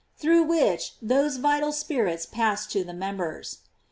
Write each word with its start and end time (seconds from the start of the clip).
through 0.17 0.41
which 0.41 0.93
those 0.99 1.37
vital 1.37 1.71
spirits 1.71 2.25
pass 2.25 2.65
to 2.65 2.83
the 2.83 2.91
members. 2.91 3.59